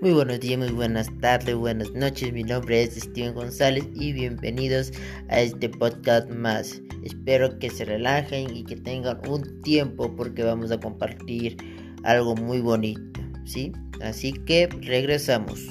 Muy 0.00 0.12
buenos 0.12 0.38
días, 0.38 0.60
muy 0.60 0.70
buenas 0.70 1.08
tardes, 1.20 1.56
buenas 1.56 1.90
noches. 1.90 2.32
Mi 2.32 2.44
nombre 2.44 2.84
es 2.84 2.94
Steven 2.94 3.34
González 3.34 3.84
y 3.96 4.12
bienvenidos 4.12 4.92
a 5.28 5.40
este 5.40 5.68
podcast 5.68 6.30
más. 6.30 6.80
Espero 7.02 7.58
que 7.58 7.68
se 7.68 7.84
relajen 7.84 8.54
y 8.54 8.62
que 8.62 8.76
tengan 8.76 9.18
un 9.28 9.60
tiempo 9.62 10.14
porque 10.14 10.44
vamos 10.44 10.70
a 10.70 10.78
compartir 10.78 11.56
algo 12.04 12.36
muy 12.36 12.60
bonito, 12.60 13.20
¿sí? 13.44 13.72
Así 14.00 14.32
que 14.32 14.68
regresamos. 14.82 15.66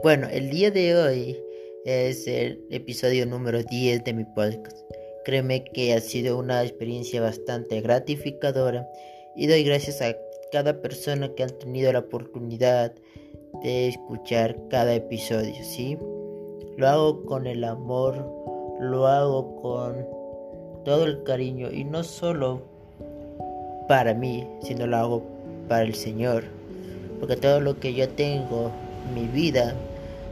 Bueno, 0.00 0.28
el 0.30 0.48
día 0.50 0.70
de 0.70 0.94
hoy 0.94 1.36
es 1.84 2.28
el 2.28 2.64
episodio 2.70 3.26
número 3.26 3.64
10 3.64 4.04
de 4.04 4.12
mi 4.12 4.24
podcast. 4.24 4.78
Créeme 5.24 5.64
que 5.64 5.92
ha 5.92 6.00
sido 6.00 6.38
una 6.38 6.62
experiencia 6.62 7.20
bastante 7.20 7.80
gratificadora 7.80 8.88
y 9.34 9.48
doy 9.48 9.64
gracias 9.64 10.00
a 10.00 10.16
cada 10.52 10.80
persona 10.80 11.34
que 11.34 11.42
ha 11.42 11.48
tenido 11.48 11.92
la 11.92 11.98
oportunidad 11.98 12.94
de 13.64 13.88
escuchar 13.88 14.56
cada 14.70 14.94
episodio, 14.94 15.56
¿sí? 15.64 15.98
Lo 16.76 16.86
hago 16.86 17.24
con 17.24 17.48
el 17.48 17.64
amor, 17.64 18.24
lo 18.78 19.08
hago 19.08 19.60
con 19.60 20.06
todo 20.84 21.06
el 21.06 21.24
cariño 21.24 21.72
y 21.72 21.82
no 21.82 22.04
solo 22.04 22.62
para 23.88 24.14
mí, 24.14 24.46
sino 24.62 24.86
lo 24.86 24.96
hago 24.96 25.22
para 25.66 25.82
el 25.82 25.96
Señor. 25.96 26.44
Porque 27.18 27.34
todo 27.34 27.60
lo 27.60 27.80
que 27.80 27.94
yo 27.94 28.08
tengo, 28.10 28.70
mi 29.12 29.26
vida, 29.26 29.74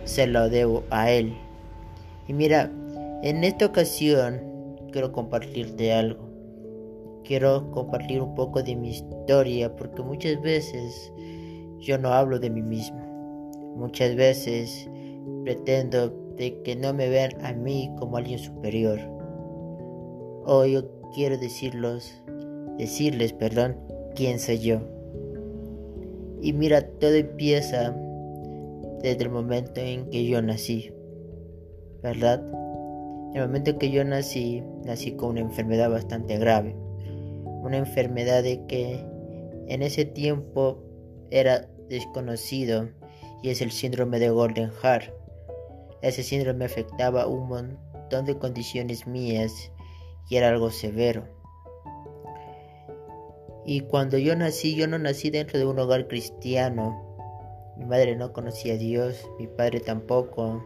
se 0.06 0.26
lo 0.26 0.48
debo 0.48 0.84
a 0.90 1.10
Él. 1.10 1.34
Y 2.26 2.32
mira, 2.32 2.70
en 3.22 3.44
esta 3.44 3.66
ocasión 3.66 4.40
quiero 4.92 5.12
compartirte 5.12 5.92
algo. 5.92 6.24
Quiero 7.24 7.70
compartir 7.72 8.22
un 8.22 8.34
poco 8.34 8.62
de 8.62 8.76
mi 8.76 8.90
historia 8.90 9.74
porque 9.74 10.02
muchas 10.02 10.40
veces 10.40 11.12
yo 11.80 11.98
no 11.98 12.12
hablo 12.12 12.38
de 12.38 12.50
mí 12.50 12.62
mismo. 12.62 12.98
Muchas 13.76 14.14
veces 14.14 14.88
pretendo 15.44 16.08
de 16.36 16.62
que 16.62 16.76
no 16.76 16.94
me 16.94 17.08
vean 17.08 17.32
a 17.44 17.52
mí 17.52 17.91
como 17.98 18.16
alguien 18.16 18.38
superior. 18.38 19.00
Hoy 20.44 20.72
yo 20.72 20.84
quiero 21.14 21.36
decirlos, 21.36 22.22
decirles, 22.78 23.32
perdón, 23.32 23.76
quién 24.14 24.38
soy 24.38 24.60
yo. 24.60 24.80
Y 26.41 26.52
mira, 26.52 26.86
todo 26.86 27.14
empieza 27.14 27.96
desde 29.02 29.25
el 29.25 29.30
momento 29.30 29.80
en 29.80 30.08
que 30.11 30.27
yo 30.27 30.41
nací, 30.42 30.92
¿verdad? 32.02 32.41
El 33.34 33.42
momento 33.42 33.70
en 33.70 33.78
que 33.78 33.91
yo 33.91 34.05
nací, 34.05 34.62
nací 34.84 35.12
con 35.12 35.30
una 35.30 35.41
enfermedad 35.41 35.91
bastante 35.91 36.38
grave, 36.38 36.75
una 37.62 37.77
enfermedad 37.77 38.42
de 38.42 38.64
que 38.66 39.05
en 39.69 39.83
ese 39.83 40.05
tiempo 40.05 40.83
era 41.30 41.69
desconocido 41.88 42.88
y 43.42 43.50
es 43.50 43.61
el 43.61 43.70
síndrome 43.70 44.19
de 44.19 44.30
Golden 44.30 44.70
Heart. 44.70 45.12
Ese 46.03 46.22
síndrome 46.22 46.65
afectaba 46.65 47.26
un 47.26 47.49
montón 47.49 48.25
de 48.25 48.38
condiciones 48.38 49.06
mías 49.06 49.72
y 50.28 50.37
era 50.37 50.49
algo 50.49 50.70
severo. 50.70 51.25
Y 53.65 53.81
cuando 53.81 54.16
yo 54.16 54.37
nací, 54.37 54.76
yo 54.76 54.87
no 54.87 54.99
nací 54.99 55.31
dentro 55.31 55.59
de 55.59 55.66
un 55.66 55.78
hogar 55.78 56.06
cristiano, 56.06 57.06
mi 57.76 57.84
madre 57.84 58.16
no 58.16 58.32
conocía 58.32 58.75
a 58.75 58.78
Dios, 58.78 59.28
mi 59.38 59.47
padre 59.47 59.81
tampoco. 59.81 60.64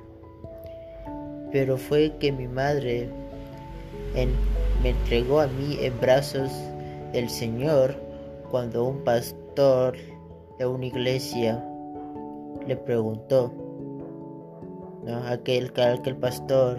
Pero 1.50 1.76
fue 1.76 2.16
que 2.19 2.31
mi 2.31 2.47
madre 2.47 3.09
me 4.82 4.91
entregó 4.91 5.41
a 5.41 5.47
mí 5.47 5.78
en 5.81 5.98
brazos 6.00 6.50
del 7.12 7.28
Señor 7.28 7.94
cuando 8.50 8.84
un 8.84 9.03
pastor 9.04 9.97
de 10.59 10.66
una 10.66 10.87
iglesia 10.87 11.65
le 12.66 12.76
preguntó, 12.76 13.53
¿no? 15.04 15.16
aquel, 15.27 15.72
aquel 15.77 16.16
pastor 16.16 16.78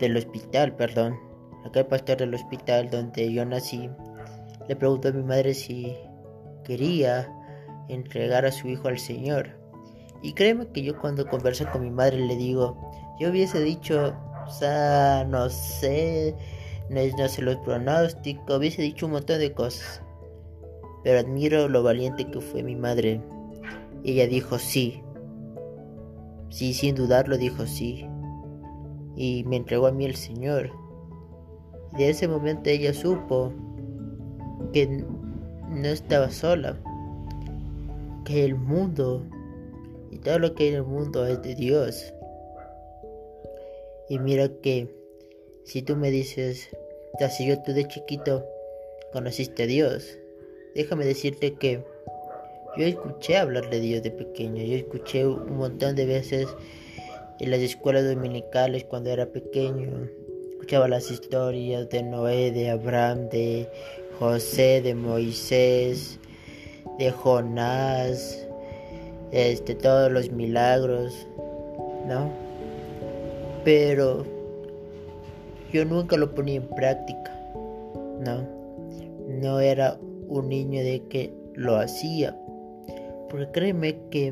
del 0.00 0.16
hospital, 0.16 0.74
perdón, 0.74 1.16
aquel 1.64 1.86
pastor 1.86 2.18
del 2.18 2.34
hospital 2.34 2.90
donde 2.90 3.32
yo 3.32 3.44
nací, 3.44 3.88
le 4.68 4.76
preguntó 4.76 5.08
a 5.08 5.12
mi 5.12 5.22
madre 5.22 5.54
si 5.54 5.96
quería 6.64 7.32
entregar 7.88 8.44
a 8.44 8.52
su 8.52 8.68
hijo 8.68 8.88
al 8.88 8.98
Señor. 8.98 9.50
Y 10.22 10.32
créeme 10.32 10.68
que 10.68 10.82
yo 10.82 10.98
cuando 10.98 11.26
converso 11.26 11.70
con 11.70 11.82
mi 11.82 11.90
madre 11.90 12.18
le 12.18 12.36
digo, 12.36 12.76
yo 13.20 13.30
hubiese 13.30 13.60
dicho, 13.60 14.14
no 15.28 15.50
sé, 15.50 16.34
no, 16.90 17.00
no 17.18 17.28
sé 17.28 17.42
los 17.42 17.56
pronósticos, 17.56 18.58
hubiese 18.58 18.82
dicho 18.82 19.06
un 19.06 19.12
montón 19.12 19.38
de 19.38 19.52
cosas. 19.52 20.02
Pero 21.04 21.20
admiro 21.20 21.68
lo 21.68 21.82
valiente 21.82 22.28
que 22.30 22.40
fue 22.40 22.62
mi 22.62 22.74
madre. 22.74 23.20
Ella 24.04 24.26
dijo 24.26 24.58
sí. 24.58 25.02
Sí, 26.48 26.74
sin 26.74 26.94
dudarlo 26.94 27.36
dijo 27.36 27.66
sí. 27.66 28.08
Y 29.14 29.44
me 29.44 29.56
entregó 29.56 29.86
a 29.86 29.92
mí 29.92 30.04
el 30.04 30.16
Señor. 30.16 30.70
Y 31.94 31.98
de 31.98 32.10
ese 32.10 32.26
momento 32.26 32.70
ella 32.70 32.92
supo 32.92 33.52
que 34.72 35.04
no 35.68 35.88
estaba 35.88 36.30
sola 36.30 36.76
que 38.26 38.44
el 38.44 38.56
mundo 38.56 39.24
y 40.10 40.18
todo 40.18 40.40
lo 40.40 40.54
que 40.54 40.64
hay 40.64 40.68
en 40.70 40.74
el 40.76 40.82
mundo 40.82 41.24
es 41.26 41.40
de 41.42 41.54
Dios. 41.54 42.12
Y 44.08 44.18
mira 44.18 44.48
que 44.62 44.88
si 45.64 45.82
tú 45.82 45.96
me 45.96 46.10
dices, 46.10 46.68
si 47.30 47.46
yo 47.46 47.62
tú 47.62 47.72
de 47.72 47.86
chiquito 47.86 48.44
conociste 49.12 49.62
a 49.62 49.66
Dios, 49.66 50.18
déjame 50.74 51.06
decirte 51.06 51.54
que 51.54 51.84
yo 52.76 52.84
escuché 52.84 53.38
hablar 53.38 53.70
de 53.70 53.80
Dios 53.80 54.02
de 54.02 54.10
pequeño, 54.10 54.62
yo 54.62 54.76
escuché 54.76 55.24
un 55.24 55.56
montón 55.56 55.94
de 55.94 56.06
veces 56.06 56.48
en 57.38 57.50
las 57.50 57.60
escuelas 57.60 58.04
dominicales 58.04 58.84
cuando 58.84 59.10
era 59.10 59.26
pequeño, 59.26 60.08
escuchaba 60.50 60.88
las 60.88 61.10
historias 61.10 61.88
de 61.90 62.02
Noé, 62.02 62.50
de 62.50 62.70
Abraham, 62.70 63.28
de 63.28 63.68
José, 64.18 64.82
de 64.82 64.94
Moisés, 64.94 66.18
de 66.98 67.10
Jonás, 67.10 68.46
este, 69.32 69.74
todos 69.74 70.10
los 70.10 70.30
milagros, 70.30 71.26
¿no? 72.06 72.30
Pero 73.64 74.24
yo 75.72 75.84
nunca 75.84 76.16
lo 76.16 76.34
ponía 76.34 76.56
en 76.56 76.68
práctica, 76.68 77.32
¿no? 78.20 78.46
No 79.28 79.60
era 79.60 79.98
un 80.28 80.48
niño 80.48 80.82
de 80.82 81.02
que 81.08 81.32
lo 81.54 81.76
hacía, 81.76 82.36
porque 83.28 83.50
créeme 83.52 83.96
que 84.10 84.28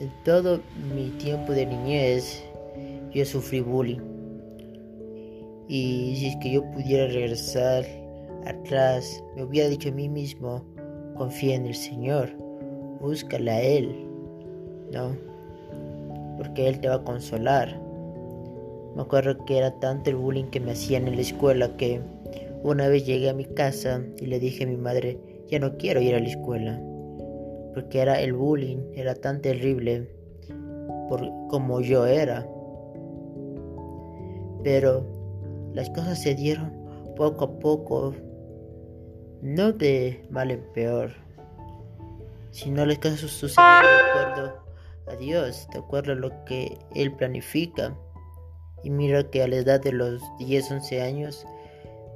en 0.00 0.12
todo 0.24 0.60
mi 0.94 1.08
tiempo 1.18 1.52
de 1.52 1.66
niñez 1.66 2.42
yo 3.12 3.24
sufrí 3.24 3.60
bullying. 3.60 4.00
Y 5.68 6.14
si 6.16 6.28
es 6.28 6.36
que 6.36 6.52
yo 6.52 6.64
pudiera 6.70 7.06
regresar 7.08 7.84
atrás, 8.46 9.22
me 9.36 9.42
hubiera 9.42 9.68
dicho 9.68 9.90
a 9.90 9.92
mí 9.92 10.08
mismo, 10.08 10.62
confía 11.18 11.56
en 11.56 11.66
el 11.66 11.74
Señor, 11.74 12.30
búscale 13.00 13.50
a 13.50 13.60
Él, 13.60 14.06
¿no? 14.92 15.16
Porque 16.38 16.68
Él 16.68 16.80
te 16.80 16.88
va 16.88 16.94
a 16.94 17.04
consolar. 17.04 17.78
Me 18.94 19.02
acuerdo 19.02 19.44
que 19.44 19.58
era 19.58 19.72
tanto 19.80 20.10
el 20.10 20.16
bullying 20.16 20.46
que 20.46 20.60
me 20.60 20.72
hacían 20.72 21.08
en 21.08 21.16
la 21.16 21.20
escuela 21.20 21.76
que 21.76 22.00
una 22.62 22.88
vez 22.88 23.04
llegué 23.04 23.28
a 23.28 23.34
mi 23.34 23.44
casa 23.44 24.02
y 24.20 24.26
le 24.26 24.38
dije 24.40 24.64
a 24.64 24.66
mi 24.66 24.76
madre, 24.76 25.18
ya 25.48 25.58
no 25.58 25.76
quiero 25.76 26.00
ir 26.00 26.14
a 26.14 26.20
la 26.20 26.28
escuela. 26.28 26.80
Porque 27.74 28.00
era 28.00 28.20
el 28.20 28.32
bullying, 28.32 28.78
era 28.94 29.14
tan 29.14 29.42
terrible 29.42 30.08
por 31.08 31.20
como 31.48 31.80
yo 31.80 32.06
era. 32.06 32.46
Pero 34.62 35.04
las 35.74 35.90
cosas 35.90 36.20
se 36.20 36.34
dieron 36.34 36.72
poco 37.16 37.44
a 37.44 37.58
poco 37.58 38.14
no 39.42 39.72
de 39.72 40.26
mal 40.30 40.50
en 40.50 40.62
peor, 40.72 41.12
sino 42.50 42.84
las 42.84 42.98
cosas 42.98 43.20
suceden 43.20 43.82
de 43.82 44.10
acuerdo 44.10 44.68
a 45.06 45.16
Dios, 45.16 45.68
de 45.72 45.78
acuerdo 45.78 46.12
a 46.12 46.16
lo 46.16 46.44
que 46.44 46.78
Él 46.94 47.12
planifica. 47.12 47.94
Y 48.84 48.90
mira 48.90 49.28
que 49.30 49.42
a 49.42 49.48
la 49.48 49.56
edad 49.56 49.80
de 49.80 49.92
los 49.92 50.22
10, 50.38 50.70
11 50.70 51.02
años, 51.02 51.46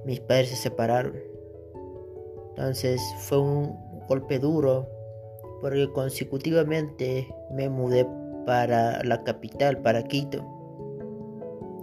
mis 0.05 0.21
padres 0.21 0.51
se 0.51 0.57
separaron. 0.57 1.15
Entonces 2.51 3.01
fue 3.19 3.39
un 3.39 3.77
golpe 4.09 4.39
duro, 4.39 4.89
porque 5.61 5.91
consecutivamente 5.93 7.29
me 7.51 7.69
mudé 7.69 8.07
para 8.47 9.03
la 9.05 9.23
capital, 9.23 9.79
para 9.79 10.03
Quito. 10.05 10.45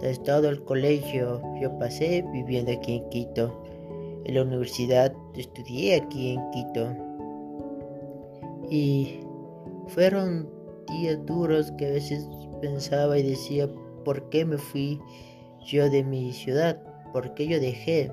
Desde 0.00 0.22
todo 0.22 0.48
el 0.48 0.64
colegio 0.64 1.42
yo 1.60 1.78
pasé 1.78 2.24
viviendo 2.32 2.72
aquí 2.72 2.96
en 2.96 3.08
Quito. 3.10 3.62
En 4.30 4.36
la 4.36 4.42
universidad 4.42 5.12
estudié 5.34 5.96
aquí 5.96 6.34
en 6.34 6.50
Quito. 6.52 6.94
Y 8.70 9.22
fueron 9.88 10.48
días 10.86 11.18
duros 11.26 11.72
que 11.72 11.86
a 11.86 11.90
veces 11.90 12.28
pensaba 12.60 13.18
y 13.18 13.24
decía, 13.24 13.68
¿por 14.04 14.28
qué 14.30 14.44
me 14.44 14.56
fui 14.56 15.00
yo 15.66 15.90
de 15.90 16.04
mi 16.04 16.32
ciudad? 16.32 16.80
¿Por 17.12 17.34
qué 17.34 17.48
yo 17.48 17.58
dejé? 17.58 18.12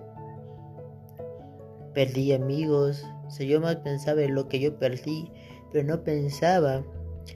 Perdí 1.93 2.33
amigos. 2.33 3.05
O 3.27 3.29
sea, 3.29 3.45
yo 3.45 3.61
más 3.61 3.75
pensaba 3.75 4.23
en 4.23 4.33
lo 4.33 4.47
que 4.47 4.59
yo 4.59 4.75
perdí, 4.79 5.31
pero 5.71 5.85
no 5.85 6.03
pensaba 6.03 6.83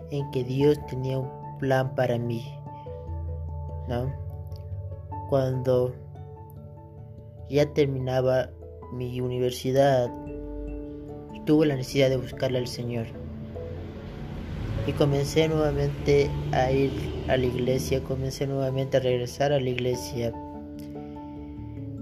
en 0.10 0.32
que 0.32 0.44
Dios 0.44 0.84
tenía 0.88 1.20
un 1.20 1.30
plan 1.60 1.94
para 1.94 2.18
mí. 2.18 2.44
¿No? 3.88 4.12
Cuando 5.30 5.94
ya 7.48 7.72
terminaba 7.76 8.50
mi 8.92 9.22
universidad, 9.22 10.10
tuve 11.46 11.66
la 11.66 11.76
necesidad 11.76 12.10
de 12.10 12.18
buscarle 12.18 12.60
al 12.60 12.68
Señor. 12.68 13.08
Y 14.88 14.94
comencé 14.94 15.48
nuevamente 15.48 16.30
a 16.54 16.72
ir 16.72 16.92
a 17.28 17.38
la 17.38 17.46
iglesia, 17.46 18.02
comencé 18.04 18.48
nuevamente 18.48 18.98
a 18.98 19.00
regresar 19.00 19.52
a 19.52 19.60
la 19.60 19.70
iglesia. 19.70 20.34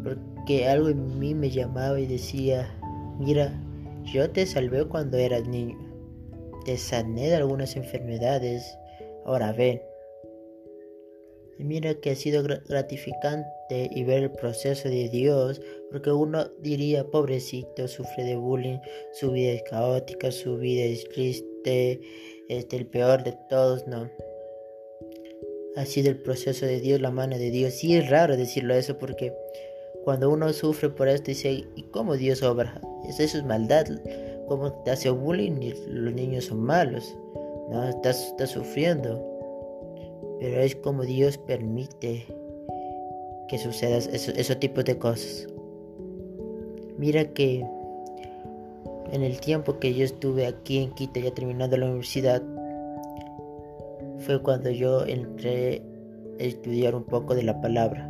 Porque 0.03 0.68
algo 0.68 0.89
en 0.89 1.19
mí 1.19 1.36
me 1.36 1.50
llamaba 1.50 2.00
y 2.00 2.07
decía, 2.07 2.74
mira, 3.19 3.51
yo 4.06 4.30
te 4.30 4.45
salvé 4.45 4.86
cuando 4.86 5.18
eras 5.18 5.47
niño. 5.47 5.77
Te 6.63 6.77
sané 6.77 7.27
de 7.27 7.36
algunas 7.36 7.75
enfermedades. 7.75 8.77
Ahora 9.25 9.51
ven. 9.51 9.81
Y 11.59 11.65
mira 11.65 11.94
que 11.95 12.11
ha 12.11 12.15
sido 12.15 12.41
gratificante 12.41 13.89
y 13.91 14.06
ver 14.06 14.23
el 14.23 14.31
proceso 14.31 14.88
de 14.88 15.09
Dios, 15.09 15.61
porque 15.91 16.09
uno 16.09 16.45
diría, 16.61 17.03
pobrecito, 17.03 17.85
sufre 17.89 18.23
de 18.23 18.38
bullying, 18.38 18.79
su 19.11 19.31
vida 19.31 19.51
es 19.51 19.63
caótica, 19.63 20.31
su 20.31 20.57
vida 20.57 20.85
es 20.85 21.03
triste, 21.09 22.00
este, 22.47 22.77
el 22.77 22.85
peor 22.85 23.25
de 23.25 23.38
todos, 23.50 23.85
no. 23.88 24.09
Ha 25.75 25.85
sido 25.85 26.09
el 26.09 26.21
proceso 26.21 26.65
de 26.65 26.79
Dios, 26.79 27.01
la 27.01 27.11
mano 27.11 27.38
de 27.38 27.51
Dios. 27.51 27.73
Sí 27.73 27.94
es 27.94 28.09
raro 28.09 28.38
decirlo 28.38 28.73
eso 28.73 28.97
porque 28.97 29.33
cuando 30.05 30.29
uno 30.29 30.53
sufre 30.53 30.89
por 30.89 31.09
esto 31.09 31.25
dice, 31.25 31.65
¿y 31.75 31.83
cómo 31.91 32.15
Dios 32.15 32.41
obra? 32.41 32.81
Eso, 33.07 33.23
es 33.23 33.44
maldad. 33.44 33.85
¿Cómo 34.47 34.81
te 34.83 34.91
hace 34.91 35.09
bullying 35.09 35.73
los 35.89 36.13
niños 36.13 36.45
son 36.45 36.62
malos? 36.62 37.13
No, 37.69 37.88
estás 37.89 38.33
sufriendo. 38.50 39.28
Pero 40.39 40.62
es 40.62 40.75
como 40.75 41.03
Dios 41.03 41.38
permite 41.38 42.25
que 43.50 43.57
sucedan 43.57 44.01
esos, 44.13 44.38
esos 44.38 44.59
tipos 44.59 44.86
de 44.86 44.97
cosas. 44.97 45.47
Mira 46.97 47.25
que 47.25 47.65
en 49.12 49.24
el 49.24 49.39
tiempo 49.39 49.80
que 49.80 49.94
yo 49.94 50.06
estuve 50.06 50.45
aquí 50.45 50.80
en 50.80 50.91
Quito, 50.91 51.19
ya 51.19 51.31
terminando 51.31 51.77
la 51.77 51.88
universidad, 51.88 52.41
fue 54.19 54.41
cuando 54.41 54.69
yo 54.69 55.06
entré 55.06 55.81
a 56.39 56.44
estudiar 56.44 56.95
un 56.95 57.03
poco 57.03 57.36
de 57.36 57.44
la 57.44 57.59
palabra. 57.62 58.09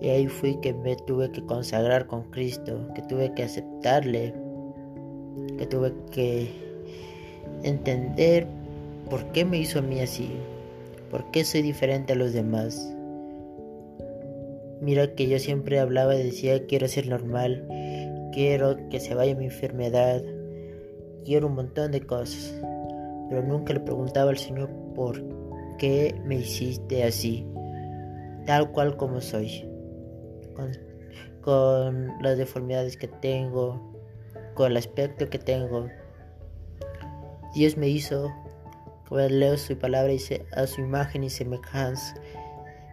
Y 0.00 0.10
ahí 0.10 0.28
fui 0.28 0.56
que 0.60 0.72
me 0.72 0.94
tuve 0.94 1.30
que 1.32 1.44
consagrar 1.44 2.06
con 2.06 2.22
Cristo, 2.30 2.88
que 2.94 3.02
tuve 3.02 3.34
que 3.34 3.42
aceptarle, 3.42 4.32
que 5.58 5.66
tuve 5.66 5.92
que 6.12 6.48
entender 7.64 8.46
por 9.10 9.24
qué 9.32 9.44
me 9.44 9.58
hizo 9.58 9.80
a 9.80 9.82
mí 9.82 9.98
así, 10.00 10.30
por 11.10 11.30
qué 11.30 11.44
soy 11.44 11.62
diferente 11.62 12.12
a 12.12 12.16
los 12.16 12.32
demás. 12.32 12.94
Mira 14.80 15.14
que 15.14 15.28
yo 15.28 15.38
siempre 15.38 15.80
hablaba 15.80 16.14
y 16.14 16.22
decía 16.22 16.66
quiero 16.66 16.86
ser 16.86 17.08
normal, 17.08 17.66
quiero 18.32 18.76
que 18.90 19.00
se 19.00 19.14
vaya 19.14 19.34
mi 19.34 19.46
enfermedad, 19.46 20.22
quiero 21.24 21.48
un 21.48 21.54
montón 21.54 21.90
de 21.90 22.00
cosas, 22.00 22.54
pero 23.28 23.42
nunca 23.42 23.72
le 23.72 23.80
preguntaba 23.80 24.30
al 24.30 24.38
Señor 24.38 24.70
por 24.94 25.22
qué 25.78 26.14
me 26.24 26.36
hiciste 26.36 27.04
así, 27.04 27.46
tal 28.46 28.70
cual 28.70 28.96
como 28.96 29.20
soy, 29.20 29.68
con, 31.42 32.12
las 32.20 32.38
deformidades 32.38 32.96
que 32.96 33.08
tengo, 33.08 33.94
con 34.54 34.70
el 34.70 34.76
aspecto 34.76 35.28
que 35.28 35.38
tengo. 35.38 35.88
Dios 37.54 37.76
me 37.76 37.88
hizo, 37.88 38.30
leo 39.10 39.56
su 39.56 39.76
palabra 39.78 40.12
y 40.12 40.20
a 40.52 40.66
su 40.66 40.80
imagen 40.80 41.24
y 41.24 41.30
semejanza. 41.30 42.14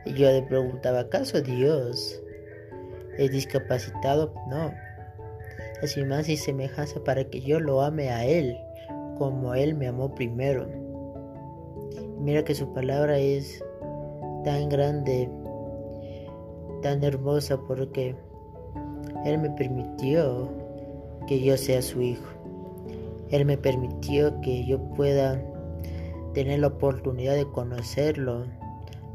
Y 0.06 0.14
yo 0.14 0.32
le 0.32 0.44
preguntaba, 0.44 1.02
¿acaso 1.02 1.42
Dios 1.42 2.22
es 3.18 3.32
discapacitado? 3.32 4.34
No 4.50 4.72
así 5.82 6.04
más 6.04 6.30
y 6.30 6.38
semejanza 6.38 7.04
para 7.04 7.24
que 7.26 7.42
yo 7.42 7.60
lo 7.60 7.82
ame 7.82 8.10
a 8.10 8.26
Él 8.26 8.58
como 9.18 9.54
Él 9.56 9.76
me 9.76 9.88
amó 9.88 10.14
primero. 10.14 10.68
Mira 12.20 12.44
que 12.44 12.56
su 12.56 12.74
palabra 12.74 13.18
es 13.18 13.64
tan 14.44 14.70
grande, 14.70 15.30
tan 16.82 17.04
hermosa 17.04 17.58
porque 17.68 18.16
Él 19.26 19.38
me 19.38 19.50
permitió 19.52 20.50
que 21.28 21.42
yo 21.42 21.56
sea 21.58 21.82
su 21.82 22.02
hijo. 22.02 22.30
Él 23.30 23.46
me 23.46 23.58
permitió 23.58 24.40
que 24.42 24.66
yo 24.66 24.80
pueda 24.96 25.42
tener 26.36 26.60
la 26.60 26.68
oportunidad 26.68 27.34
de 27.34 27.50
conocerlo, 27.50 28.46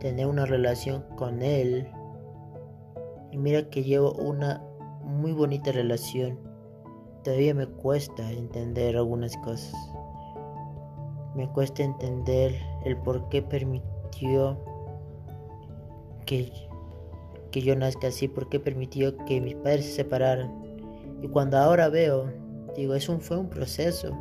tener 0.00 0.26
una 0.26 0.44
relación 0.44 1.05
con 1.17 1.43
Él. 1.43 1.87
Y 3.31 3.38
mira 3.38 3.70
que 3.70 3.84
llevo 3.84 4.12
una 4.14 4.61
muy 5.05 5.31
bonita 5.31 5.70
relación 5.70 6.50
todavía 7.22 7.55
me 7.55 7.67
cuesta 7.67 8.31
entender 8.32 8.96
algunas 8.96 9.37
cosas. 9.38 9.75
Me 11.34 11.49
cuesta 11.49 11.82
entender 11.82 12.55
el 12.84 12.96
por 12.96 13.28
qué 13.28 13.43
permitió 13.43 14.58
que, 16.26 16.52
que 17.50 17.62
yo 17.62 17.76
nazca 17.76 18.08
así, 18.08 18.28
por 18.28 18.49
qué 18.49 18.58
permitió 18.58 19.17
que 19.25 19.40
mis 19.40 19.55
padres 19.56 19.87
se 19.87 19.93
separaran. 19.93 20.50
Y 21.22 21.28
cuando 21.28 21.58
ahora 21.58 21.88
veo, 21.88 22.32
digo, 22.77 22.94
eso 22.94 23.19
fue 23.20 23.39
un 23.39 23.48
proceso. 23.48 24.17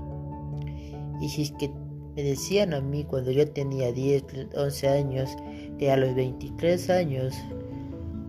Y 1.22 1.30
si 1.30 1.44
es 1.44 1.52
que 1.54 1.72
me 2.20 2.26
decían 2.26 2.74
a 2.74 2.82
mí 2.82 3.06
cuando 3.06 3.32
yo 3.32 3.50
tenía 3.50 3.94
10, 3.94 4.24
11 4.54 4.88
años, 4.90 5.30
que 5.78 5.90
a 5.90 5.96
los 5.96 6.14
23 6.16 6.90
años 6.90 7.34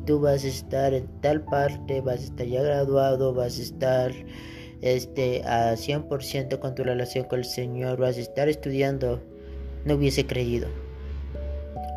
tú 0.06 0.20
vas 0.20 0.44
a 0.44 0.46
estar 0.48 0.94
en 0.94 1.08
tal 1.20 1.44
parte, 1.44 2.00
vas 2.00 2.20
a 2.20 2.24
estar 2.24 2.46
ya 2.46 2.62
graduado, 2.62 3.34
vas 3.34 3.58
a 3.58 3.62
estar 3.62 4.12
este, 4.80 5.42
a 5.42 5.74
100% 5.74 6.60
con 6.60 6.76
tu 6.76 6.84
relación 6.84 7.24
con 7.24 7.40
el 7.40 7.44
Señor, 7.44 7.98
vas 7.98 8.16
a 8.16 8.20
estar 8.20 8.48
estudiando, 8.48 9.20
no 9.84 9.96
hubiese 9.96 10.24
creído. 10.24 10.68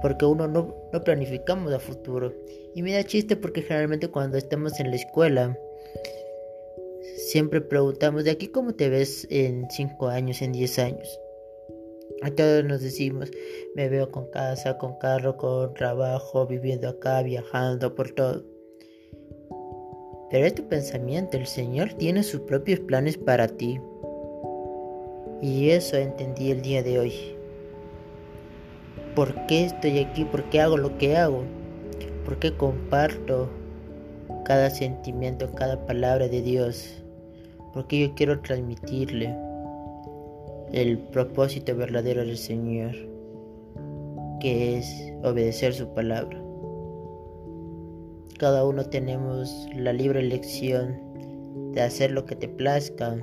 Porque 0.02 0.26
uno 0.26 0.48
no, 0.48 0.76
no 0.92 1.04
planificamos 1.04 1.72
a 1.74 1.80
futuro. 1.80 2.34
Y 2.74 2.82
me 2.82 2.92
da 2.92 3.04
chiste 3.04 3.36
porque 3.36 3.62
generalmente 3.62 4.08
cuando 4.08 4.40
estamos 4.40 4.80
en 4.80 4.90
la 4.90 4.96
escuela, 4.96 5.56
siempre 7.18 7.62
preguntamos, 7.62 8.24
¿de 8.24 8.32
aquí 8.32 8.48
cómo 8.48 8.74
te 8.74 8.90
ves 8.90 9.28
en 9.30 9.70
5 9.70 10.08
años, 10.08 10.42
en 10.42 10.54
10 10.54 10.80
años? 10.80 11.20
A 12.24 12.32
todos 12.32 12.64
nos 12.64 12.80
decimos, 12.80 13.30
me 13.76 13.90
veo 13.90 14.10
con 14.10 14.28
casa, 14.28 14.78
con 14.78 14.98
carro, 14.98 15.36
con 15.36 15.74
trabajo, 15.74 16.48
viviendo 16.48 16.88
acá, 16.88 17.22
viajando, 17.22 17.96
por 17.96 18.12
todo. 18.12 18.46
Pero 20.32 20.46
es 20.46 20.56
tu 20.56 20.66
pensamiento, 20.70 21.36
el 21.36 21.48
Señor 21.48 21.96
tiene 21.96 22.24
sus 22.24 22.40
propios 22.40 22.80
planes 22.80 23.18
para 23.18 23.50
ti. 23.50 23.78
Y 25.42 25.72
eso 25.72 25.98
entendí 25.98 26.52
el 26.52 26.62
día 26.62 26.82
de 26.82 26.98
hoy. 26.98 27.14
¿Por 29.16 29.46
qué 29.48 29.66
estoy 29.66 30.00
aquí? 30.00 30.24
¿Por 30.24 30.46
qué 30.46 30.62
hago 30.62 30.78
lo 30.78 30.98
que 30.98 31.18
hago? 31.18 31.44
¿Por 32.24 32.40
qué 32.40 32.56
comparto 32.56 33.50
cada 34.46 34.70
sentimiento, 34.70 35.52
cada 35.52 35.86
palabra 35.86 36.30
de 36.30 36.42
Dios? 36.42 37.04
Porque 37.74 38.00
yo 38.00 38.16
quiero 38.16 38.40
transmitirle 38.40 39.36
el 40.74 40.98
propósito 40.98 41.76
verdadero 41.76 42.26
del 42.26 42.36
Señor, 42.36 42.96
que 44.40 44.80
es 44.80 45.14
obedecer 45.24 45.72
su 45.76 45.88
palabra. 45.94 46.44
Cada 48.40 48.66
uno 48.66 48.84
tenemos 48.84 49.68
la 49.76 49.94
libre 49.94 50.20
elección 50.22 51.00
de 51.74 51.82
hacer 51.82 52.10
lo 52.10 52.26
que 52.26 52.36
te 52.36 52.50
plazca, 52.50 53.16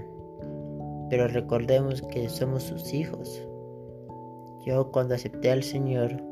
pero 1.10 1.26
recordemos 1.26 2.02
que 2.02 2.28
somos 2.28 2.62
sus 2.62 2.94
hijos. 2.94 3.42
Yo 4.64 4.92
cuando 4.92 5.16
acepté 5.16 5.50
al 5.50 5.64
Señor 5.64 6.22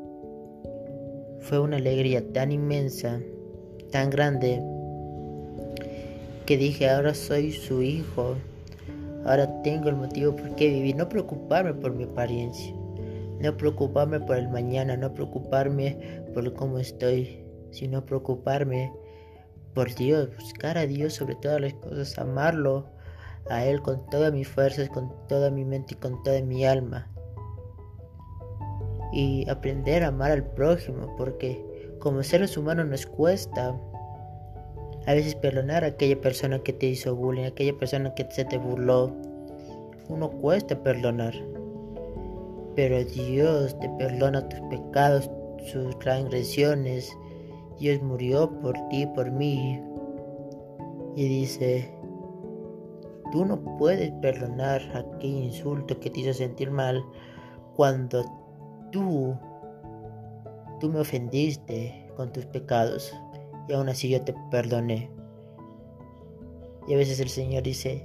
fue 1.41 1.59
una 1.59 1.77
alegría 1.77 2.31
tan 2.31 2.53
inmensa, 2.53 3.19
tan 3.91 4.09
grande, 4.09 4.61
que 6.45 6.55
dije, 6.55 6.89
ahora 6.89 7.13
soy 7.13 7.51
su 7.51 7.81
hijo, 7.81 8.37
ahora 9.25 9.61
tengo 9.61 9.89
el 9.89 9.95
motivo 9.95 10.35
por 10.35 10.55
qué 10.55 10.69
vivir, 10.69 10.95
no 10.95 11.07
preocuparme 11.09 11.73
por 11.73 11.93
mi 11.93 12.03
apariencia, 12.03 12.73
No 13.39 13.55
preocuparme 13.55 14.19
por 14.19 14.37
el 14.37 14.49
mañana, 14.49 14.97
no 14.97 15.13
preocuparme 15.13 15.97
por 16.33 16.53
cómo 16.53 16.77
estoy, 16.77 17.45
sino 17.71 18.05
preocuparme 18.05 18.91
por 19.73 19.93
Dios, 19.95 20.29
buscar 20.35 20.77
a 20.77 20.85
Dios 20.85 21.13
sobre 21.13 21.35
todas 21.35 21.61
las 21.61 21.73
cosas, 21.75 22.17
amarlo 22.19 22.85
a 23.49 23.65
Él 23.65 23.81
con 23.81 24.05
todas 24.09 24.33
mis 24.33 24.47
fuerzas, 24.47 24.89
con 24.89 25.11
toda 25.27 25.49
mi 25.51 25.63
mente 25.63 25.93
y 25.93 25.97
con 25.97 26.21
toda 26.23 26.41
mi 26.41 26.65
alma. 26.65 27.07
Y 29.13 29.49
aprender 29.49 30.03
a 30.03 30.07
amar 30.07 30.31
al 30.31 30.43
prójimo, 30.43 31.15
porque 31.17 31.65
como 31.99 32.23
seres 32.23 32.57
humanos 32.57 32.87
nos 32.87 33.05
cuesta 33.05 33.75
a 35.05 35.13
veces 35.13 35.35
perdonar 35.35 35.83
a 35.83 35.87
aquella 35.87 36.19
persona 36.19 36.59
que 36.59 36.73
te 36.73 36.87
hizo 36.87 37.15
bullying, 37.15 37.45
a 37.45 37.47
aquella 37.47 37.77
persona 37.77 38.13
que 38.13 38.27
se 38.29 38.45
te 38.45 38.57
burló. 38.57 39.11
Uno 40.07 40.29
cuesta 40.29 40.81
perdonar. 40.81 41.33
Pero 42.75 43.03
Dios 43.03 43.77
te 43.79 43.89
perdona 43.97 44.47
tus 44.47 44.59
pecados, 44.69 45.29
sus 45.65 45.97
transgresiones. 45.99 47.15
Dios 47.79 48.01
murió 48.01 48.49
por 48.61 48.75
ti, 48.89 49.05
por 49.07 49.31
mí. 49.31 49.81
Y 51.15 51.27
dice, 51.27 51.89
tú 53.31 53.45
no 53.45 53.59
puedes 53.77 54.11
perdonar 54.21 54.81
aquel 54.95 55.43
insulto 55.43 55.99
que 55.99 56.09
te 56.09 56.21
hizo 56.21 56.33
sentir 56.33 56.71
mal 56.71 57.03
cuando 57.75 58.23
tú, 58.91 59.35
tú 60.79 60.89
me 60.89 60.99
ofendiste 60.99 62.07
con 62.15 62.31
tus 62.31 62.45
pecados 62.45 63.13
y 63.69 63.73
aún 63.73 63.87
así 63.87 64.09
yo 64.09 64.21
te 64.21 64.33
perdoné. 64.49 65.09
Y 66.87 66.93
a 66.95 66.97
veces 66.97 67.19
el 67.19 67.29
Señor 67.29 67.63
dice, 67.63 68.03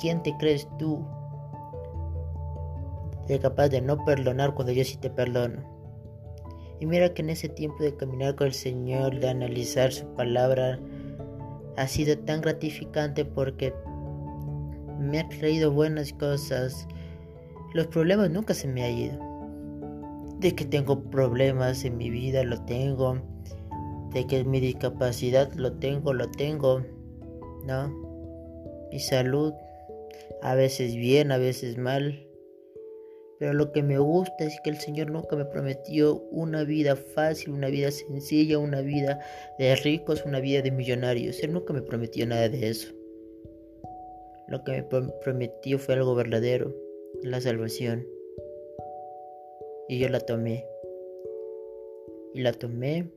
¿quién 0.00 0.22
te 0.22 0.36
crees 0.38 0.68
tú 0.78 1.04
de 3.26 3.40
capaz 3.40 3.68
de 3.68 3.80
no 3.80 4.04
perdonar 4.04 4.54
cuando 4.54 4.72
yo 4.72 4.84
sí 4.84 4.96
te 4.96 5.10
perdono? 5.10 5.62
Y 6.78 6.86
mira 6.86 7.12
que 7.12 7.22
en 7.22 7.30
ese 7.30 7.48
tiempo 7.48 7.82
de 7.82 7.96
caminar 7.96 8.36
con 8.36 8.46
el 8.46 8.54
Señor, 8.54 9.18
de 9.18 9.28
analizar 9.28 9.92
su 9.92 10.06
palabra, 10.14 10.78
ha 11.76 11.86
sido 11.88 12.16
tan 12.18 12.40
gratificante 12.40 13.24
porque 13.24 13.74
me 14.98 15.18
ha 15.18 15.28
traído 15.28 15.72
buenas 15.72 16.12
cosas. 16.12 16.86
Los 17.74 17.88
problemas 17.88 18.30
nunca 18.30 18.54
se 18.54 18.68
me 18.68 18.84
han 18.84 18.92
ido. 18.92 19.18
De 20.38 20.54
que 20.54 20.64
tengo 20.64 21.02
problemas 21.10 21.84
en 21.84 21.98
mi 21.98 22.08
vida, 22.08 22.44
lo 22.44 22.62
tengo 22.62 23.20
de 24.12 24.26
que 24.26 24.44
mi 24.44 24.60
discapacidad 24.60 25.52
lo 25.54 25.72
tengo, 25.74 26.12
lo 26.12 26.30
tengo, 26.30 26.84
¿no? 27.64 28.88
Mi 28.90 28.98
salud, 28.98 29.52
a 30.42 30.54
veces 30.54 30.96
bien, 30.96 31.30
a 31.32 31.38
veces 31.38 31.78
mal. 31.78 32.26
Pero 33.38 33.54
lo 33.54 33.72
que 33.72 33.82
me 33.82 33.98
gusta 33.98 34.44
es 34.44 34.60
que 34.62 34.70
el 34.70 34.76
Señor 34.76 35.10
nunca 35.10 35.36
me 35.36 35.46
prometió 35.46 36.16
una 36.30 36.64
vida 36.64 36.96
fácil, 36.96 37.50
una 37.52 37.68
vida 37.68 37.90
sencilla, 37.90 38.58
una 38.58 38.82
vida 38.82 39.20
de 39.58 39.74
ricos, 39.76 40.24
una 40.26 40.40
vida 40.40 40.60
de 40.60 40.70
millonarios. 40.70 41.42
Él 41.42 41.52
nunca 41.52 41.72
me 41.72 41.80
prometió 41.80 42.26
nada 42.26 42.48
de 42.48 42.68
eso. 42.68 42.92
Lo 44.48 44.62
que 44.64 44.72
me 44.72 44.82
prometió 44.82 45.78
fue 45.78 45.94
algo 45.94 46.14
verdadero, 46.14 46.74
la 47.22 47.40
salvación. 47.40 48.06
Y 49.88 50.00
yo 50.00 50.08
la 50.08 50.20
tomé. 50.20 50.66
Y 52.34 52.42
la 52.42 52.52
tomé 52.52 53.10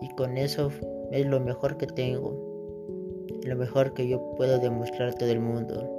y 0.00 0.08
con 0.10 0.36
eso 0.36 0.70
es 1.10 1.26
lo 1.26 1.40
mejor 1.40 1.76
que 1.76 1.86
tengo, 1.86 2.48
lo 3.44 3.56
mejor 3.56 3.94
que 3.94 4.08
yo 4.08 4.34
puedo 4.36 4.58
demostrar 4.58 5.14
todo 5.14 5.30
el 5.30 5.40
mundo. 5.40 5.94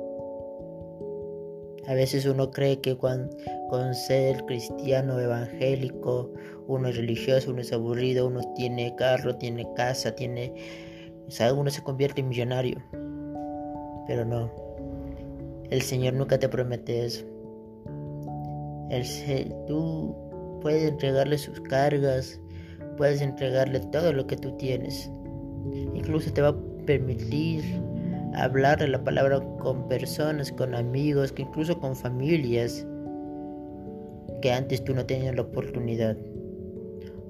A 1.88 1.94
veces 1.94 2.26
uno 2.26 2.52
cree 2.52 2.80
que 2.82 2.98
con, 2.98 3.32
ser 3.94 4.46
cristiano 4.46 5.20
evangélico, 5.20 6.32
uno 6.68 6.90
es 6.90 6.98
religioso, 6.98 7.52
uno 7.52 7.62
es 7.62 7.74
aburrido, 7.74 8.28
uno 8.28 8.42
tiene 8.56 8.96
carro, 8.96 9.36
tiene 9.36 9.68
casa, 9.76 10.14
tiene... 10.14 10.54
uno 11.56 11.70
se 11.72 11.84
convierte 11.84 12.22
en 12.22 12.30
millonario. 12.30 12.78
Pero 14.06 14.24
no. 14.24 14.52
El 15.72 15.82
Señor 15.82 16.14
nunca 16.14 16.38
te 16.38 16.48
promete 16.48 17.06
eso. 17.06 17.26
El, 18.90 19.56
tú 19.66 20.16
puedes 20.62 20.90
entregarle 20.90 21.38
sus 21.38 21.60
cargas, 21.62 22.40
puedes 23.00 23.22
entregarle 23.22 23.80
todo 23.80 24.12
lo 24.12 24.28
que 24.28 24.36
tú 24.36 24.52
tienes. 24.58 25.10
Incluso 25.96 26.34
te 26.34 26.42
va 26.42 26.50
a 26.50 26.86
permitir 26.86 27.64
hablar 28.36 28.78
de 28.78 28.90
la 28.90 29.02
palabra 29.02 29.40
con 29.60 29.88
personas, 29.88 30.52
con 30.52 30.76
amigos, 30.76 31.32
que 31.32 31.44
incluso 31.44 31.80
con 31.80 31.96
familias 31.96 32.86
que 34.42 34.52
antes 34.52 34.84
tú 34.84 34.94
no 34.94 35.06
tenías 35.06 35.34
la 35.34 35.44
oportunidad. 35.44 36.18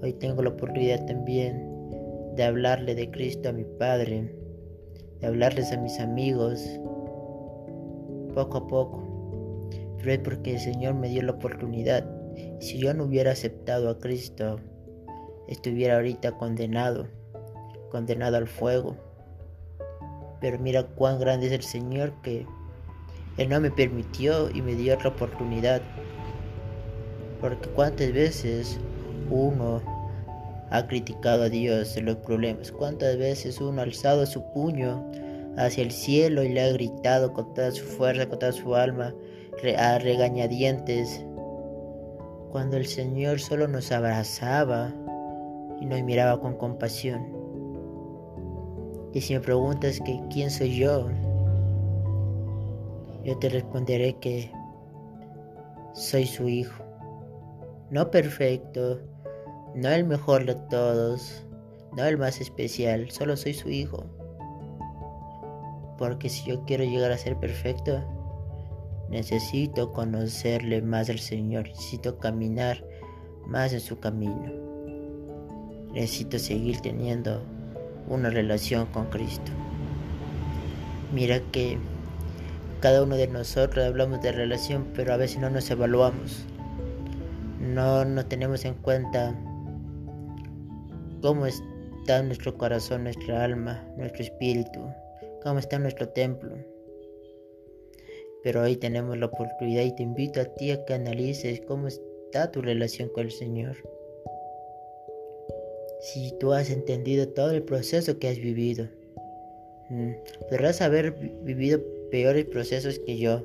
Hoy 0.01 0.13
tengo 0.13 0.41
la 0.41 0.49
oportunidad 0.49 1.05
también 1.05 1.69
de 2.35 2.43
hablarle 2.43 2.95
de 2.95 3.11
Cristo 3.11 3.49
a 3.49 3.53
mi 3.53 3.63
Padre, 3.77 4.33
de 5.21 5.27
hablarles 5.27 5.71
a 5.71 5.77
mis 5.77 5.99
amigos, 5.99 6.65
poco 8.33 8.57
a 8.57 8.67
poco. 8.67 9.69
Pero 9.99 10.13
es 10.13 10.19
porque 10.19 10.53
el 10.53 10.59
Señor 10.59 10.95
me 10.95 11.09
dio 11.09 11.21
la 11.21 11.33
oportunidad. 11.33 12.09
Si 12.59 12.79
yo 12.79 12.91
no 12.95 13.03
hubiera 13.03 13.33
aceptado 13.33 13.91
a 13.91 13.99
Cristo, 13.99 14.59
estuviera 15.49 15.95
ahorita 15.95 16.31
condenado, 16.33 17.07
condenado 17.89 18.37
al 18.37 18.47
fuego. 18.47 18.95
Pero 20.39 20.59
mira 20.59 20.83
cuán 20.83 21.19
grande 21.19 21.47
es 21.47 21.53
el 21.53 21.63
Señor 21.63 22.13
que 22.21 22.45
Él 23.37 23.49
no 23.49 23.59
me 23.59 23.71
permitió 23.71 24.49
y 24.51 24.61
me 24.61 24.75
dio 24.75 24.93
otra 24.93 25.09
oportunidad. 25.09 25.81
Porque 27.41 27.67
cuántas 27.69 28.13
veces 28.13 28.79
uno 29.31 29.81
ha 30.69 30.85
criticado 30.85 31.43
a 31.43 31.49
Dios 31.49 31.97
en 31.97 32.05
los 32.05 32.17
problemas, 32.17 32.71
cuántas 32.71 33.17
veces 33.17 33.59
uno 33.59 33.81
ha 33.81 33.85
alzado 33.85 34.25
su 34.27 34.43
puño 34.53 35.03
hacia 35.57 35.83
el 35.83 35.91
cielo 35.91 36.43
y 36.43 36.49
le 36.49 36.61
ha 36.61 36.71
gritado 36.71 37.33
con 37.33 37.53
toda 37.55 37.71
su 37.71 37.83
fuerza, 37.85 38.29
con 38.29 38.37
toda 38.37 38.51
su 38.51 38.75
alma, 38.75 39.15
a 39.77 39.97
regañadientes, 39.97 41.25
cuando 42.51 42.77
el 42.77 42.85
Señor 42.85 43.39
solo 43.39 43.67
nos 43.67 43.91
abrazaba 43.91 44.93
y 45.81 45.85
nos 45.85 46.01
miraba 46.03 46.39
con 46.39 46.55
compasión. 46.55 47.25
Y 49.13 49.21
si 49.21 49.33
me 49.33 49.39
preguntas 49.39 49.99
que 50.05 50.21
quién 50.31 50.51
soy 50.51 50.75
yo, 50.75 51.07
yo 53.23 53.37
te 53.39 53.49
responderé 53.49 54.13
que 54.19 54.51
soy 55.93 56.25
su 56.25 56.47
hijo. 56.47 56.83
No 57.89 58.11
perfecto, 58.11 58.99
no 59.73 59.89
el 59.89 60.05
mejor 60.05 60.45
de 60.45 60.55
todos, 60.69 61.45
no 61.97 62.05
el 62.05 62.17
más 62.17 62.39
especial, 62.39 63.09
solo 63.09 63.35
soy 63.35 63.53
su 63.53 63.69
hijo. 63.69 64.05
Porque 65.97 66.29
si 66.29 66.47
yo 66.49 66.63
quiero 66.65 66.83
llegar 66.83 67.11
a 67.11 67.17
ser 67.17 67.35
perfecto, 67.37 68.03
necesito 69.09 69.91
conocerle 69.91 70.81
más 70.81 71.09
al 71.09 71.19
Señor, 71.19 71.67
necesito 71.67 72.19
caminar 72.19 72.85
más 73.47 73.73
en 73.73 73.79
su 73.79 73.99
camino 73.99 74.68
necesito 75.93 76.39
seguir 76.39 76.79
teniendo 76.81 77.41
una 78.07 78.29
relación 78.29 78.85
con 78.87 79.05
Cristo. 79.07 79.51
Mira 81.13 81.41
que 81.51 81.77
cada 82.81 83.03
uno 83.03 83.15
de 83.15 83.27
nosotros 83.27 83.85
hablamos 83.85 84.21
de 84.21 84.31
relación, 84.31 84.87
pero 84.95 85.13
a 85.13 85.17
veces 85.17 85.39
no 85.39 85.49
nos 85.49 85.69
evaluamos. 85.69 86.45
No 87.59 88.05
nos 88.05 88.27
tenemos 88.29 88.63
en 88.65 88.75
cuenta 88.75 89.35
cómo 91.21 91.45
está 91.45 92.23
nuestro 92.23 92.57
corazón, 92.57 93.03
nuestra 93.03 93.43
alma, 93.43 93.83
nuestro 93.97 94.23
espíritu, 94.23 94.79
cómo 95.43 95.59
está 95.59 95.77
nuestro 95.77 96.07
templo. 96.09 96.55
Pero 98.43 98.61
hoy 98.61 98.77
tenemos 98.77 99.17
la 99.17 99.25
oportunidad 99.25 99.83
y 99.83 99.93
te 99.93 100.03
invito 100.03 100.39
a 100.39 100.45
ti 100.45 100.71
a 100.71 100.85
que 100.85 100.93
analices 100.93 101.61
cómo 101.67 101.87
está 101.87 102.49
tu 102.51 102.61
relación 102.61 103.09
con 103.09 103.25
el 103.25 103.31
Señor 103.31 103.75
si 105.99 106.31
tú 106.39 106.53
has 106.53 106.69
entendido 106.69 107.27
todo 107.29 107.51
el 107.51 107.63
proceso 107.63 108.19
que 108.19 108.29
has 108.29 108.37
vivido. 108.37 108.87
Mm, 109.89 110.11
podrás 110.49 110.81
haber 110.81 111.11
vivido 111.11 111.81
peores 112.09 112.45
procesos 112.45 112.99
que 112.99 113.17
yo. 113.17 113.43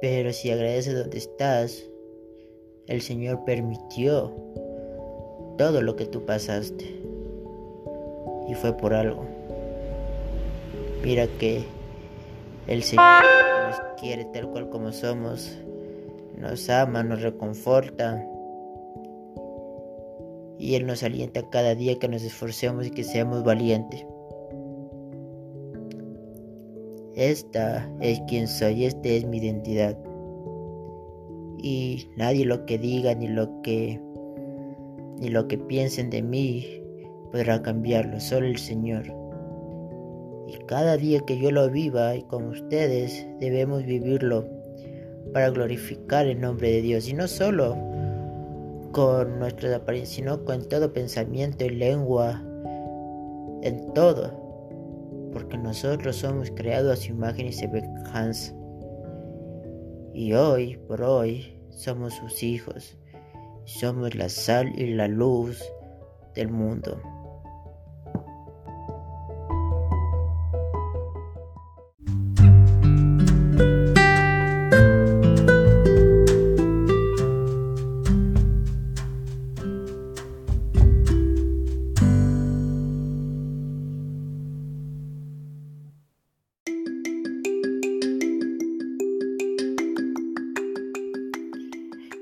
Pero 0.00 0.32
si 0.32 0.50
agradeces 0.50 0.94
donde 0.94 1.18
estás, 1.18 1.84
el 2.86 3.00
Señor 3.00 3.44
permitió 3.44 4.34
todo 5.56 5.82
lo 5.82 5.96
que 5.96 6.06
tú 6.06 6.24
pasaste. 6.24 6.84
Y 8.48 8.54
fue 8.54 8.76
por 8.76 8.94
algo. 8.94 9.26
Mira 11.02 11.26
que 11.38 11.64
el 12.66 12.82
Señor 12.82 13.24
nos 13.68 13.80
quiere 14.00 14.24
tal 14.26 14.48
cual 14.50 14.68
como 14.68 14.92
somos. 14.92 15.56
Nos 16.36 16.70
ama, 16.70 17.02
nos 17.02 17.22
reconforta 17.22 18.24
y 20.68 20.74
Él 20.74 20.84
nos 20.84 21.02
alienta 21.02 21.48
cada 21.48 21.74
día 21.74 21.98
que 21.98 22.08
nos 22.08 22.22
esforcemos 22.22 22.86
y 22.86 22.90
que 22.90 23.02
seamos 23.02 23.42
valientes. 23.42 24.04
Esta 27.16 27.90
es 28.02 28.20
quien 28.28 28.46
soy, 28.46 28.84
esta 28.84 29.08
es 29.08 29.24
mi 29.24 29.38
identidad. 29.38 29.98
y 31.56 32.10
nadie 32.16 32.44
lo 32.44 32.66
que 32.66 32.78
diga 32.78 33.14
ni 33.14 33.28
lo 33.28 33.62
que 33.62 33.98
ni 35.18 35.30
lo 35.30 35.48
que 35.48 35.56
piensen 35.56 36.10
de 36.10 36.22
mí 36.22 36.82
podrá 37.32 37.62
cambiarlo, 37.62 38.20
solo 38.20 38.46
el 38.46 38.58
Señor. 38.58 39.06
Y 40.48 40.58
cada 40.66 40.98
día 40.98 41.20
que 41.20 41.38
yo 41.38 41.50
lo 41.50 41.70
viva 41.70 42.14
y 42.14 42.22
con 42.24 42.46
ustedes 42.46 43.26
debemos 43.40 43.86
vivirlo 43.86 44.46
para 45.32 45.48
glorificar 45.48 46.26
el 46.26 46.42
nombre 46.42 46.70
de 46.70 46.82
Dios 46.82 47.08
y 47.08 47.14
no 47.14 47.26
solo 47.26 47.87
con 48.92 49.38
nuestras 49.38 49.74
apariencias, 49.74 50.16
sino 50.16 50.44
con 50.44 50.68
todo 50.68 50.92
pensamiento 50.92 51.64
y 51.64 51.70
lengua, 51.70 52.42
en 53.62 53.92
todo, 53.94 54.32
porque 55.32 55.58
nosotros 55.58 56.16
somos 56.16 56.50
creados 56.50 56.98
a 56.98 57.02
su 57.02 57.10
imagen 57.10 57.46
y 57.46 57.52
semejanza. 57.52 58.54
Y 60.14 60.32
hoy 60.32 60.76
por 60.88 61.02
hoy 61.02 61.60
somos 61.70 62.14
sus 62.14 62.42
hijos, 62.42 62.96
somos 63.64 64.14
la 64.14 64.28
sal 64.28 64.72
y 64.76 64.94
la 64.94 65.08
luz 65.08 65.62
del 66.34 66.48
mundo. 66.48 67.00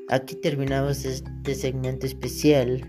Aquí 0.09 0.37
terminamos 0.37 1.05
este 1.05 1.53
segmento 1.57 2.07
especial 2.07 2.81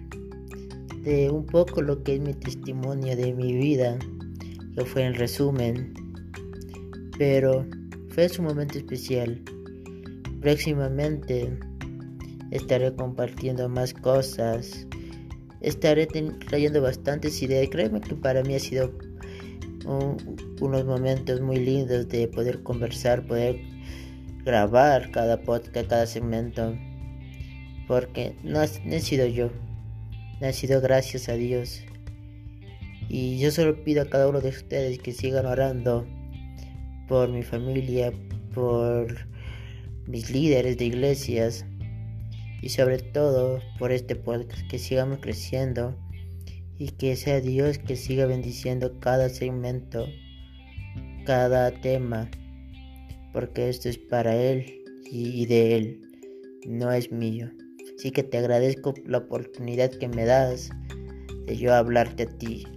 de 1.02 1.32
un 1.32 1.48
poco 1.48 1.82
lo 1.82 2.04
que 2.04 2.14
es 2.14 2.22
mi 2.22 2.36
testimonio 2.36 3.16
de 3.16 3.34
mi 3.34 3.58
vida, 3.58 3.98
que 4.76 4.86
fue 4.86 5.04
en 5.04 5.16
resumen, 5.16 5.96
pero 7.18 7.66
fue 8.10 8.30
un 8.38 8.46
momento 8.46 8.78
especial. 8.78 9.42
Próximamente 10.42 11.58
estaré 12.52 12.94
compartiendo 12.96 13.68
más 13.68 13.96
cosas, 13.96 14.86
estaré 15.62 16.06
trayendo 16.06 16.84
bastantes 16.84 17.42
ideas. 17.42 17.68
Créeme 17.72 18.00
que 18.00 18.14
para 18.14 18.44
mí 18.44 18.54
ha 18.54 18.60
sido 18.60 18.94
unos 20.62 20.86
momentos 20.86 21.42
muy 21.42 21.58
lindos 21.58 22.08
de 22.10 22.28
poder 22.28 22.62
conversar, 22.62 23.26
poder 23.26 23.60
grabar 24.46 25.10
cada 25.10 25.42
podcast, 25.42 25.88
cada 25.88 26.06
segmento 26.06 26.76
porque 27.88 28.36
no, 28.44 28.62
he 28.62 29.00
sido 29.00 29.26
yo, 29.26 29.50
no 30.42 30.48
ha 30.48 30.54
sido 30.54 30.82
gracias 30.82 31.30
a 31.30 31.34
Dios. 31.34 31.82
Y 33.10 33.40
yo 33.40 33.52
solo 33.52 33.84
pido 33.84 34.02
a 34.02 34.10
cada 34.10 34.28
uno 34.28 34.42
de 34.42 34.50
ustedes 34.50 35.00
que 35.00 35.14
sigan 35.14 35.46
orando 35.46 36.06
por 37.08 37.30
mi 37.30 37.42
familia, 37.42 38.12
por 38.54 39.08
mis 40.06 40.30
líderes 40.30 40.78
de 40.78 40.86
iglesias 40.86 41.66
y 42.62 42.70
sobre 42.70 42.98
todo 43.00 43.62
por 43.80 43.94
este 43.94 44.16
podcast, 44.16 44.68
que 44.68 44.78
sigamos 44.78 45.20
creciendo 45.20 45.98
y 46.78 46.90
que 46.90 47.16
sea 47.16 47.40
Dios 47.40 47.78
que 47.78 47.96
siga 47.96 48.26
bendiciendo 48.26 49.00
cada 49.00 49.30
segmento, 49.30 50.06
cada 51.26 51.72
tema, 51.72 52.30
porque 53.32 53.70
esto 53.70 53.88
es 53.88 53.98
para 53.98 54.36
Él 54.36 54.84
y 55.10 55.46
de 55.46 55.76
Él, 55.76 56.02
no 56.68 56.92
es 56.92 57.12
mío. 57.12 57.50
Así 57.98 58.12
que 58.12 58.24
te 58.24 58.38
agradezco 58.38 58.94
la 59.06 59.18
oportunidad 59.18 59.90
que 59.90 60.08
me 60.08 60.26
das 60.26 60.70
de 61.46 61.58
yo 61.58 61.74
hablarte 61.74 62.24
a 62.24 62.38
ti. 62.38 62.68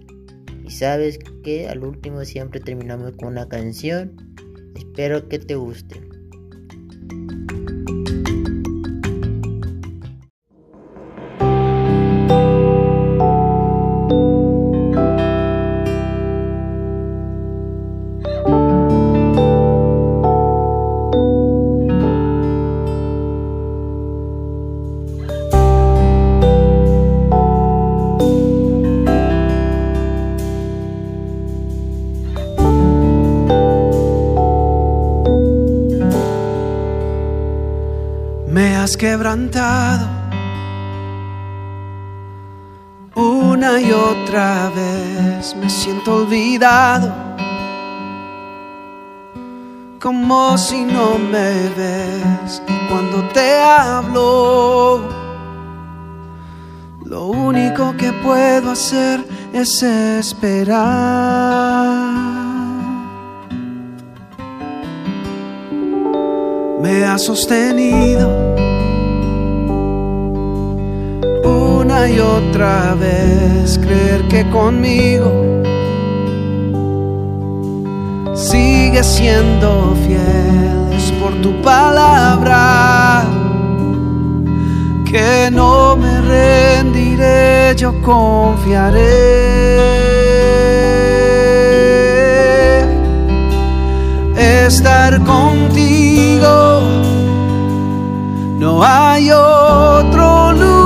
Y 0.65 0.71
sabes 0.71 1.19
que 1.43 1.67
al 1.67 1.83
último 1.83 2.25
siempre 2.25 2.59
terminamos 2.59 3.11
con 3.17 3.29
una 3.29 3.47
canción. 3.47 4.15
Espero 4.75 5.27
que 5.29 5.37
te 5.37 5.55
guste. 5.55 6.10
Una 43.15 43.79
y 43.79 43.91
otra 43.91 44.71
vez. 44.75 45.55
Me 45.55 45.69
siento 45.69 46.23
olvidado 46.23 47.13
como 50.01 50.57
si 50.57 50.83
no 50.83 51.19
me 51.19 51.69
ves. 51.77 52.63
Cuando 52.89 53.21
te 53.33 53.59
hablo 53.59 55.01
lo 57.05 57.27
único 57.27 57.95
que 57.97 58.11
puedo 58.13 58.71
hacer 58.71 59.23
es 59.53 59.83
esperar. 59.83 60.71
Me 66.81 67.05
ha 67.05 67.17
sostenido 67.19 68.50
y 72.07 72.19
otra 72.19 72.95
vez 72.95 73.77
creer 73.77 74.27
que 74.27 74.49
conmigo 74.49 75.31
sigue 78.33 79.03
siendo 79.03 79.95
fiel. 80.05 80.93
Es 80.93 81.11
por 81.21 81.33
tu 81.41 81.61
palabra 81.61 83.23
que 85.05 85.49
no 85.51 85.95
me 85.95 86.21
rendiré 86.21 87.75
yo 87.75 87.93
confiaré. 88.01 89.01
Estar 94.65 95.19
contigo 95.23 96.81
no 98.59 98.83
hay 98.83 99.31
otro 99.31 100.53
lugar 100.53 100.80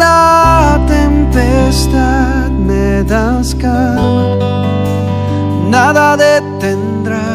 la 0.00 0.80
tempestad 0.86 2.50
me 2.68 3.04
das 3.04 3.54
calma. 3.54 4.66
Nada 5.76 6.16
detendrá 6.16 7.32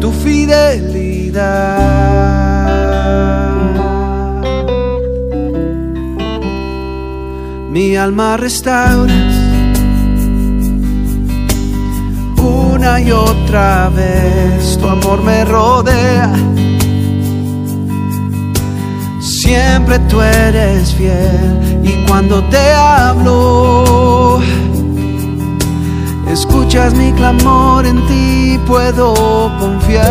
tu 0.00 0.08
fidelidad. 0.12 1.36
Mi 7.74 7.96
alma 7.96 8.36
restauras 8.36 9.34
una 12.38 13.00
y 13.00 13.10
otra 13.12 13.88
vez. 14.00 14.78
Tu 14.80 14.86
amor 14.96 15.22
me 15.22 15.44
rodea 15.44 16.32
Siempre 19.46 19.98
tú 20.10 20.20
eres 20.20 20.92
fiel 20.92 21.80
y 21.84 22.04
cuando 22.08 22.42
te 22.48 22.72
hablo, 22.72 24.40
escuchas 26.28 26.92
mi 26.94 27.12
clamor, 27.12 27.86
en 27.86 28.04
ti 28.08 28.58
puedo 28.66 29.14
confiar. 29.60 30.02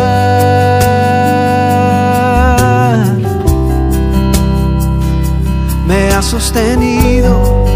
Me 5.86 6.08
has 6.14 6.24
sostenido 6.24 7.66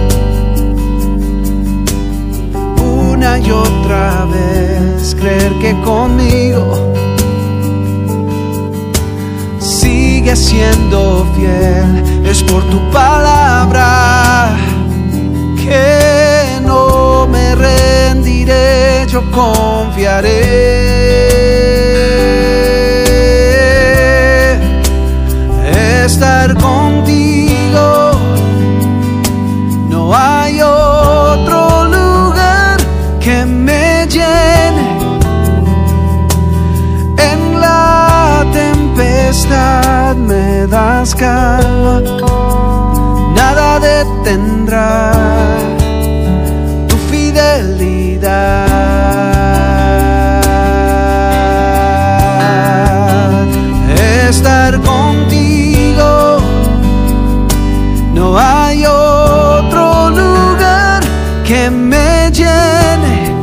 una 2.82 3.38
y 3.38 3.50
otra 3.50 4.24
vez, 4.32 5.14
creer 5.14 5.52
que 5.60 5.78
conmigo 5.82 6.94
sigue 10.20 10.36
siendo 10.36 11.26
fiel, 11.34 12.26
es 12.26 12.42
por 12.42 12.62
tu 12.64 12.78
palabra 12.90 14.50
que 15.56 16.60
no 16.62 17.26
me 17.26 17.54
rendiré. 17.54 19.06
yo 19.08 19.22
confiaré. 19.30 20.99
Nada 43.34 43.80
detendrá 43.80 45.12
tu 46.88 46.96
fidelidad. 47.10 48.66
Estar 54.28 54.80
contigo, 54.80 56.38
no 58.14 58.38
hay 58.38 58.84
otro 58.86 60.10
lugar 60.10 61.02
que 61.44 61.70
me 61.70 62.30
llene. 62.30 63.34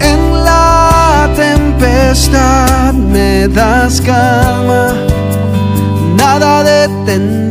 En 0.00 0.44
la 0.44 1.28
tempestad 1.36 2.94
me 2.94 3.48
das 3.48 4.00
calma, 4.00 4.87
detendrá 7.18 7.47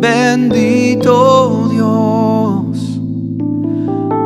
bendito 0.00 1.68
Dios. 1.70 3.00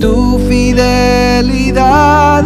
Tu 0.00 0.38
fidelidad 0.48 2.44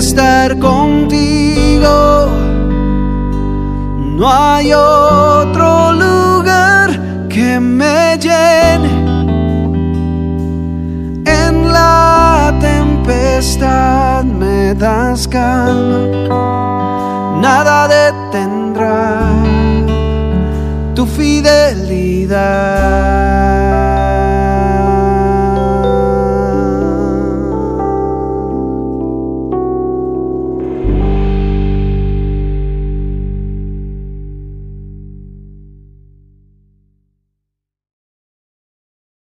Estar 0.00 0.58
contigo, 0.58 2.28
no 4.16 4.26
hay 4.26 4.72
otro 4.72 5.92
lugar 5.92 7.28
que 7.28 7.60
me 7.60 8.16
llene. 8.16 8.88
En 11.26 11.70
la 11.70 12.50
tempestad 12.60 14.24
me 14.24 14.74
das 14.74 15.28
calma, 15.28 16.30
nada 17.42 17.86
detendrá 17.86 19.20
tu 20.94 21.04
fidelidad. 21.04 21.60